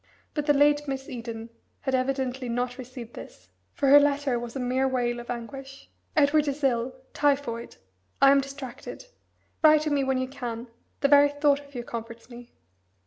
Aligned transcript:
But 0.33 0.47
the 0.47 0.53
late 0.55 0.87
Miss 0.87 1.07
Eden 1.07 1.51
had 1.81 1.93
evidently 1.93 2.49
not 2.49 2.79
received 2.79 3.13
this, 3.13 3.51
for 3.75 3.87
her 3.89 3.99
letter 3.99 4.39
was 4.39 4.55
a 4.55 4.59
mere 4.59 4.87
wail 4.87 5.19
of 5.19 5.29
anguish. 5.29 5.91
"Edward 6.17 6.47
is 6.47 6.63
ill 6.63 6.95
typhoid. 7.13 7.75
I 8.19 8.31
am 8.31 8.41
distracted. 8.41 9.05
Write 9.61 9.81
to 9.81 9.91
me 9.91 10.03
when 10.03 10.17
you 10.17 10.27
can. 10.27 10.69
The 11.01 11.07
very 11.07 11.29
thought 11.29 11.59
of 11.59 11.75
you 11.75 11.83
comforts 11.83 12.31
me." 12.31 12.51